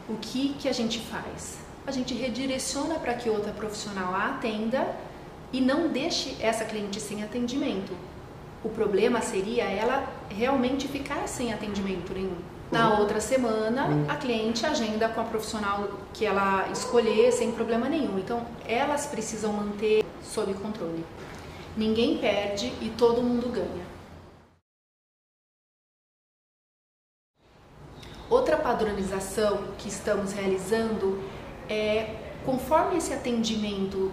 o 0.08 0.16
que, 0.16 0.54
que 0.58 0.68
a 0.68 0.72
gente 0.72 1.00
faz? 1.00 1.58
A 1.86 1.90
gente 1.90 2.14
redireciona 2.14 2.94
para 2.94 3.14
que 3.14 3.28
outra 3.28 3.52
profissional 3.52 4.14
a 4.14 4.28
atenda 4.28 4.94
e 5.52 5.60
não 5.60 5.88
deixe 5.88 6.36
essa 6.40 6.64
cliente 6.64 7.00
sem 7.00 7.22
atendimento. 7.22 7.92
O 8.64 8.70
problema 8.70 9.20
seria 9.20 9.64
ela 9.64 10.08
realmente 10.30 10.88
ficar 10.88 11.28
sem 11.28 11.52
atendimento 11.52 12.14
nenhum. 12.14 12.38
Na 12.72 12.94
uhum. 12.94 13.00
outra 13.00 13.20
semana, 13.20 13.86
uhum. 13.86 14.06
a 14.08 14.16
cliente 14.16 14.64
agenda 14.64 15.06
com 15.10 15.20
a 15.20 15.24
profissional 15.24 15.86
que 16.14 16.24
ela 16.24 16.66
escolher 16.72 17.30
sem 17.30 17.52
problema 17.52 17.90
nenhum. 17.90 18.18
Então, 18.18 18.46
elas 18.66 19.04
precisam 19.06 19.52
manter 19.52 20.02
sob 20.22 20.54
controle. 20.54 21.04
Ninguém 21.76 22.16
perde 22.16 22.72
e 22.80 22.90
todo 22.96 23.22
mundo 23.22 23.50
ganha. 23.50 23.84
Outra 28.30 28.56
padronização 28.56 29.58
que 29.76 29.88
estamos 29.88 30.32
realizando 30.32 31.22
é 31.68 32.16
conforme 32.46 32.96
esse 32.96 33.12
atendimento 33.12 34.10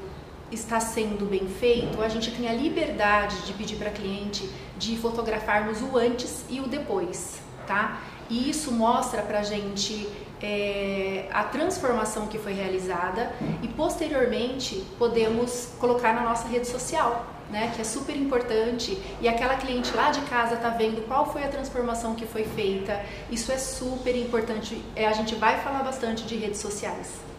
está 0.51 0.79
sendo 0.79 1.25
bem 1.25 1.48
feito, 1.48 2.01
a 2.01 2.10
gente 2.10 2.31
tem 2.31 2.50
a 2.50 2.53
liberdade 2.53 3.41
de 3.46 3.53
pedir 3.53 3.77
para 3.77 3.89
cliente 3.89 4.50
de 4.77 4.98
fotografarmos 4.98 5.81
o 5.81 5.98
antes 5.98 6.43
e 6.50 6.60
o 6.60 6.67
depois, 6.67 7.39
tá? 7.67 8.01
E 8.29 8.50
isso 8.50 8.72
mostra 8.72 9.22
para 9.22 9.43
gente 9.43 10.08
é, 10.41 11.27
a 11.31 11.43
transformação 11.43 12.27
que 12.27 12.38
foi 12.38 12.53
realizada 12.53 13.31
e 13.62 13.67
posteriormente 13.67 14.84
podemos 14.98 15.70
colocar 15.79 16.13
na 16.13 16.22
nossa 16.22 16.48
rede 16.48 16.67
social, 16.67 17.25
né? 17.50 17.72
Que 17.75 17.81
é 17.81 17.84
super 17.84 18.15
importante 18.15 18.98
e 19.20 19.27
aquela 19.27 19.55
cliente 19.55 19.93
lá 19.96 20.12
de 20.12 20.22
casa 20.22 20.55
tá 20.55 20.70
vendo 20.70 21.05
qual 21.08 21.31
foi 21.31 21.43
a 21.43 21.48
transformação 21.48 22.15
que 22.15 22.25
foi 22.25 22.43
feita. 22.43 23.03
Isso 23.29 23.51
é 23.51 23.58
super 23.58 24.15
importante. 24.15 24.81
É, 24.96 25.08
a 25.08 25.13
gente 25.13 25.36
vai 25.36 25.60
falar 25.60 25.84
bastante 25.84 26.24
de 26.24 26.36
redes 26.36 26.60
sociais. 26.60 27.30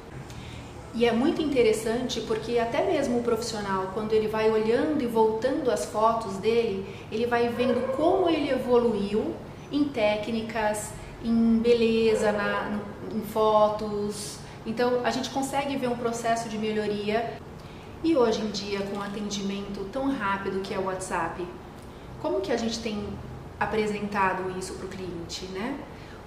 E 0.94 1.06
é 1.06 1.12
muito 1.12 1.40
interessante 1.40 2.20
porque 2.20 2.58
até 2.58 2.84
mesmo 2.84 3.20
o 3.20 3.22
profissional, 3.22 3.90
quando 3.94 4.12
ele 4.12 4.28
vai 4.28 4.50
olhando 4.50 5.02
e 5.02 5.06
voltando 5.06 5.70
as 5.70 5.86
fotos 5.86 6.36
dele, 6.36 6.86
ele 7.10 7.26
vai 7.26 7.48
vendo 7.48 7.96
como 7.96 8.28
ele 8.28 8.50
evoluiu 8.50 9.34
em 9.70 9.84
técnicas, 9.84 10.90
em 11.24 11.58
beleza, 11.58 12.30
na, 12.30 12.78
em 13.10 13.22
fotos. 13.22 14.38
Então 14.66 15.00
a 15.02 15.10
gente 15.10 15.30
consegue 15.30 15.76
ver 15.78 15.88
um 15.88 15.96
processo 15.96 16.50
de 16.50 16.58
melhoria. 16.58 17.38
E 18.04 18.14
hoje 18.14 18.42
em 18.42 18.50
dia, 18.50 18.80
com 18.82 18.98
um 18.98 19.02
atendimento 19.02 19.88
tão 19.90 20.10
rápido 20.10 20.60
que 20.60 20.74
é 20.74 20.78
o 20.78 20.86
WhatsApp, 20.86 21.46
como 22.20 22.40
que 22.42 22.52
a 22.52 22.56
gente 22.56 22.80
tem 22.80 23.08
apresentado 23.58 24.58
isso 24.58 24.74
para 24.74 24.86
o 24.86 24.88
cliente, 24.88 25.46
né? 25.46 25.78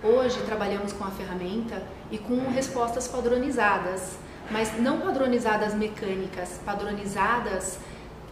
Hoje 0.01 0.41
trabalhamos 0.43 0.91
com 0.93 1.03
a 1.03 1.11
ferramenta 1.11 1.83
e 2.09 2.17
com 2.17 2.49
respostas 2.49 3.07
padronizadas 3.07 4.24
mas 4.51 4.79
não 4.79 4.99
padronizadas 4.99 5.73
mecânicas, 5.73 6.59
padronizadas 6.65 7.79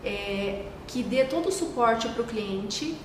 é, 0.04 0.66
que 0.88 1.02
dê 1.02 1.24
todo 1.24 1.50
o 1.50 1.52
suporte 1.52 2.08
para 2.10 2.22
o 2.22 2.26
cliente, 2.26 2.96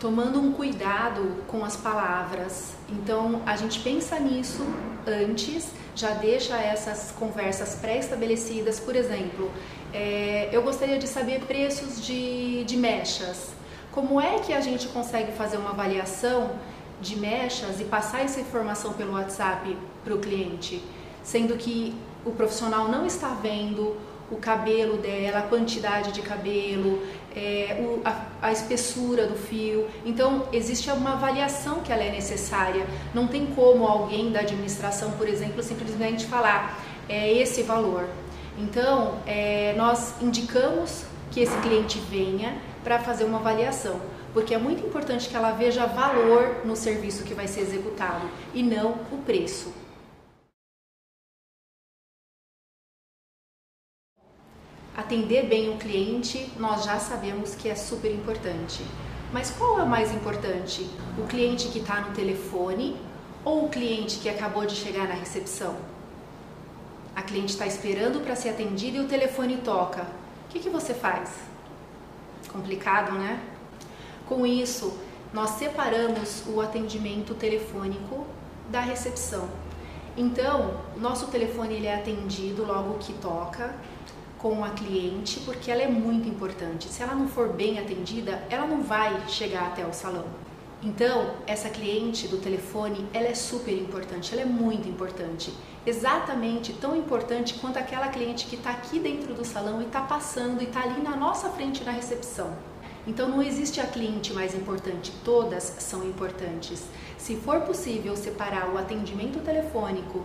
tomando 0.00 0.40
um 0.40 0.52
cuidado 0.52 1.42
com 1.46 1.64
as 1.64 1.76
palavras. 1.76 2.74
Então 2.88 3.42
a 3.44 3.56
gente 3.56 3.80
pensa 3.80 4.18
nisso 4.18 4.64
antes, 5.06 5.72
já 5.94 6.10
deixa 6.10 6.56
essas 6.56 7.12
conversas 7.18 7.74
pré-estabelecidas. 7.76 8.78
Por 8.80 8.94
exemplo, 8.94 9.50
é, 9.92 10.48
eu 10.52 10.62
gostaria 10.62 10.98
de 10.98 11.06
saber 11.06 11.40
preços 11.40 12.04
de, 12.04 12.64
de 12.64 12.76
mechas. 12.76 13.50
Como 13.90 14.20
é 14.20 14.38
que 14.38 14.52
a 14.52 14.60
gente 14.60 14.86
consegue 14.88 15.32
fazer 15.32 15.56
uma 15.56 15.70
avaliação 15.70 16.52
de 17.00 17.16
mechas 17.16 17.80
e 17.80 17.84
passar 17.84 18.24
essa 18.24 18.40
informação 18.40 18.92
pelo 18.92 19.12
WhatsApp 19.12 19.76
para 20.04 20.14
o 20.14 20.18
cliente? 20.18 20.82
Sendo 21.22 21.56
que 21.56 21.94
o 22.24 22.30
profissional 22.32 22.88
não 22.88 23.06
está 23.06 23.28
vendo 23.28 23.96
o 24.30 24.36
cabelo 24.36 24.98
dela, 24.98 25.38
a 25.38 25.42
quantidade 25.42 26.12
de 26.12 26.20
cabelo, 26.20 27.02
é, 27.34 27.78
o, 27.80 28.00
a, 28.04 28.26
a, 28.42 28.52
espessura 28.52 29.26
do 29.26 29.34
fio. 29.34 29.86
Então, 30.04 30.46
existe 30.52 30.90
uma 30.90 31.12
avaliação 31.14 31.80
que 31.80 31.90
ela 31.90 32.02
é 32.02 32.10
necessária. 32.10 32.86
Não 33.14 33.26
tem 33.26 33.46
como 33.46 33.86
alguém 33.86 34.30
da 34.30 34.40
administração, 34.40 35.12
por 35.12 35.28
exemplo, 35.28 35.62
simplesmente 35.62 36.26
falar 36.26 36.78
é 37.08 37.32
esse 37.32 37.62
valor. 37.62 38.06
Então, 38.58 39.18
é, 39.26 39.74
nós 39.76 40.14
indicamos 40.20 41.04
que 41.30 41.40
esse 41.40 41.56
cliente 41.58 41.98
venha 42.10 42.58
para 42.84 42.98
fazer 42.98 43.24
uma 43.24 43.38
avaliação, 43.38 44.00
porque 44.32 44.54
é 44.54 44.58
muito 44.58 44.84
importante 44.84 45.28
que 45.28 45.36
ela 45.36 45.52
veja 45.52 45.86
valor 45.86 46.62
no 46.64 46.76
serviço 46.76 47.24
que 47.24 47.34
vai 47.34 47.46
ser 47.46 47.60
executado 47.60 48.28
e 48.52 48.62
não 48.62 48.96
o 49.12 49.18
preço. 49.24 49.72
Atender 55.08 55.46
bem 55.46 55.70
o 55.70 55.78
cliente, 55.78 56.52
nós 56.58 56.84
já 56.84 56.98
sabemos 56.98 57.54
que 57.54 57.66
é 57.66 57.74
super 57.74 58.12
importante. 58.12 58.84
Mas 59.32 59.50
qual 59.50 59.78
é 59.78 59.82
o 59.82 59.86
mais 59.86 60.12
importante? 60.12 60.86
O 61.16 61.26
cliente 61.26 61.68
que 61.68 61.78
está 61.78 62.02
no 62.02 62.14
telefone 62.14 62.94
ou 63.42 63.64
o 63.64 63.68
cliente 63.70 64.18
que 64.18 64.28
acabou 64.28 64.66
de 64.66 64.74
chegar 64.74 65.08
na 65.08 65.14
recepção? 65.14 65.76
A 67.16 67.22
cliente 67.22 67.54
está 67.54 67.66
esperando 67.66 68.22
para 68.22 68.36
ser 68.36 68.50
atendida 68.50 68.98
e 68.98 69.00
o 69.00 69.08
telefone 69.08 69.56
toca. 69.56 70.02
O 70.02 70.48
que, 70.50 70.58
que 70.58 70.68
você 70.68 70.92
faz? 70.92 71.30
Complicado, 72.52 73.12
né? 73.12 73.40
Com 74.26 74.44
isso, 74.44 74.94
nós 75.32 75.52
separamos 75.52 76.42
o 76.48 76.60
atendimento 76.60 77.34
telefônico 77.34 78.26
da 78.68 78.82
recepção. 78.82 79.48
Então, 80.18 80.82
nosso 80.98 81.28
telefone 81.28 81.76
ele 81.76 81.86
é 81.86 81.94
atendido 81.94 82.62
logo 82.66 82.98
que 82.98 83.14
toca 83.14 83.74
com 84.38 84.64
a 84.64 84.70
cliente, 84.70 85.40
porque 85.40 85.70
ela 85.70 85.82
é 85.82 85.88
muito 85.88 86.28
importante. 86.28 86.88
Se 86.88 87.02
ela 87.02 87.14
não 87.14 87.28
for 87.28 87.48
bem 87.48 87.78
atendida, 87.78 88.42
ela 88.48 88.66
não 88.66 88.82
vai 88.82 89.28
chegar 89.28 89.66
até 89.66 89.84
o 89.84 89.92
salão. 89.92 90.26
Então, 90.80 91.34
essa 91.44 91.68
cliente 91.68 92.28
do 92.28 92.36
telefone, 92.36 93.04
ela 93.12 93.26
é 93.26 93.34
super 93.34 93.74
importante, 93.74 94.32
ela 94.32 94.42
é 94.42 94.44
muito 94.44 94.88
importante. 94.88 95.52
Exatamente 95.84 96.72
tão 96.74 96.94
importante 96.94 97.54
quanto 97.54 97.78
aquela 97.78 98.06
cliente 98.08 98.46
que 98.46 98.54
está 98.54 98.70
aqui 98.70 99.00
dentro 99.00 99.34
do 99.34 99.44
salão 99.44 99.82
e 99.82 99.86
está 99.86 100.00
passando 100.02 100.60
e 100.62 100.66
está 100.66 100.82
ali 100.82 101.02
na 101.02 101.16
nossa 101.16 101.48
frente 101.48 101.82
na 101.82 101.90
recepção. 101.90 102.56
Então, 103.08 103.28
não 103.28 103.42
existe 103.42 103.80
a 103.80 103.86
cliente 103.86 104.32
mais 104.32 104.54
importante, 104.54 105.12
todas 105.24 105.64
são 105.80 106.04
importantes. 106.04 106.84
Se 107.16 107.34
for 107.34 107.62
possível 107.62 108.16
separar 108.16 108.72
o 108.72 108.78
atendimento 108.78 109.40
telefônico 109.40 110.24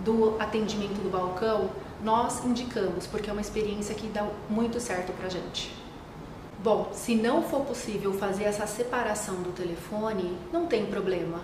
do 0.00 0.36
atendimento 0.38 1.02
do 1.02 1.10
balcão, 1.10 1.70
nós 2.02 2.44
indicamos, 2.44 3.06
porque 3.06 3.28
é 3.28 3.32
uma 3.32 3.42
experiência 3.42 3.94
que 3.94 4.06
dá 4.08 4.26
muito 4.48 4.80
certo 4.80 5.12
para 5.12 5.28
gente. 5.28 5.72
Bom, 6.62 6.90
se 6.92 7.14
não 7.14 7.42
for 7.42 7.64
possível 7.64 8.12
fazer 8.12 8.44
essa 8.44 8.66
separação 8.66 9.36
do 9.42 9.52
telefone, 9.52 10.36
não 10.52 10.66
tem 10.66 10.86
problema. 10.86 11.40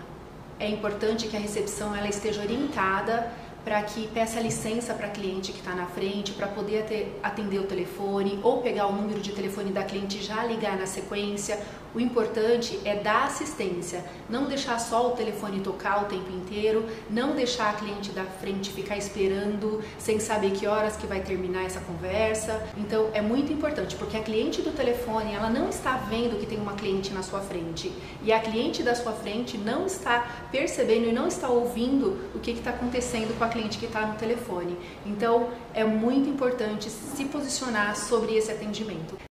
É 0.58 0.68
importante 0.68 1.28
que 1.28 1.36
a 1.36 1.40
recepção 1.40 1.94
ela 1.94 2.08
esteja 2.08 2.40
orientada 2.40 3.30
para 3.64 3.82
que 3.82 4.06
peça 4.08 4.38
licença 4.40 4.92
para 4.92 5.06
a 5.06 5.10
cliente 5.10 5.52
que 5.52 5.58
está 5.58 5.74
na 5.74 5.86
frente, 5.86 6.32
para 6.32 6.46
poder 6.46 7.18
atender 7.22 7.58
o 7.58 7.64
telefone 7.64 8.38
ou 8.42 8.60
pegar 8.60 8.86
o 8.86 8.92
número 8.92 9.20
de 9.20 9.32
telefone 9.32 9.72
da 9.72 9.82
cliente 9.82 10.18
e 10.18 10.22
já 10.22 10.44
ligar 10.44 10.76
na 10.76 10.86
sequência. 10.86 11.58
O 11.94 12.00
importante 12.00 12.80
é 12.84 12.96
dar 12.96 13.26
assistência, 13.26 14.04
não 14.28 14.46
deixar 14.46 14.80
só 14.80 15.06
o 15.06 15.10
telefone 15.12 15.60
tocar 15.60 16.02
o 16.02 16.06
tempo 16.06 16.28
inteiro, 16.32 16.84
não 17.08 17.36
deixar 17.36 17.70
a 17.70 17.72
cliente 17.74 18.10
da 18.10 18.24
frente 18.24 18.72
ficar 18.72 18.96
esperando 18.96 19.80
sem 19.96 20.18
saber 20.18 20.50
que 20.50 20.66
horas 20.66 20.96
que 20.96 21.06
vai 21.06 21.20
terminar 21.20 21.64
essa 21.64 21.78
conversa. 21.78 22.60
Então 22.76 23.10
é 23.14 23.20
muito 23.20 23.52
importante, 23.52 23.94
porque 23.94 24.16
a 24.16 24.22
cliente 24.22 24.60
do 24.60 24.72
telefone, 24.72 25.34
ela 25.34 25.48
não 25.48 25.68
está 25.68 25.96
vendo 25.96 26.36
que 26.40 26.46
tem 26.46 26.58
uma 26.58 26.72
cliente 26.72 27.12
na 27.12 27.22
sua 27.22 27.40
frente 27.40 27.92
e 28.24 28.32
a 28.32 28.40
cliente 28.40 28.82
da 28.82 28.96
sua 28.96 29.12
frente 29.12 29.56
não 29.56 29.86
está 29.86 30.48
percebendo 30.50 31.08
e 31.08 31.12
não 31.12 31.28
está 31.28 31.48
ouvindo 31.48 32.18
o 32.34 32.40
que 32.40 32.50
está 32.50 32.70
acontecendo 32.70 33.38
com 33.38 33.44
a 33.44 33.48
cliente 33.54 33.78
que 33.78 33.86
está 33.86 34.04
no 34.06 34.14
telefone. 34.16 34.76
Então, 35.06 35.48
é 35.72 35.84
muito 35.84 36.28
importante 36.28 36.90
se 36.90 37.24
posicionar 37.26 37.96
sobre 37.96 38.36
esse 38.36 38.50
atendimento. 38.50 39.16